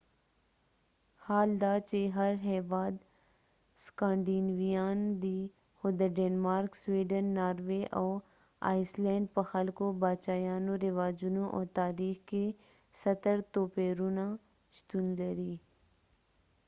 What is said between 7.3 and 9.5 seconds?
ناروې او آیسلینډ په